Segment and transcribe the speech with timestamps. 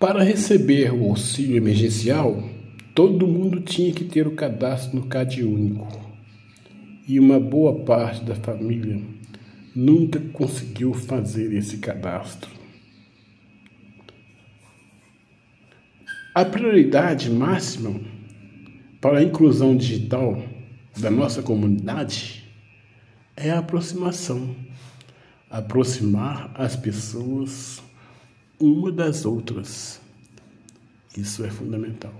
[0.00, 2.42] Para receber o auxílio emergencial,
[2.94, 5.86] todo mundo tinha que ter o cadastro no CAD único.
[7.06, 8.98] E uma boa parte da família
[9.76, 12.50] nunca conseguiu fazer esse cadastro.
[16.34, 18.00] A prioridade máxima
[19.02, 20.42] para a inclusão digital
[20.96, 22.50] da nossa comunidade
[23.36, 24.56] é a aproximação
[25.50, 27.82] aproximar as pessoas
[28.60, 30.00] uma das outras.
[31.16, 32.14] Isso é fundamental.